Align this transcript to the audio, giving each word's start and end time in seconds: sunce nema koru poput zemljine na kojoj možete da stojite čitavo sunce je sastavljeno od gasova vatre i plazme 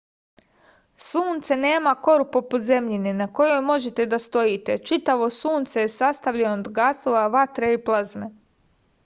sunce 1.07 1.57
nema 1.65 1.93
koru 2.07 2.25
poput 2.35 2.65
zemljine 2.69 3.13
na 3.19 3.27
kojoj 3.41 3.61
možete 3.67 4.07
da 4.15 4.19
stojite 4.25 4.79
čitavo 4.93 5.29
sunce 5.37 5.85
je 5.85 5.93
sastavljeno 5.99 6.57
od 6.63 6.73
gasova 6.81 7.25
vatre 7.39 7.73
i 7.77 7.83
plazme 7.91 8.33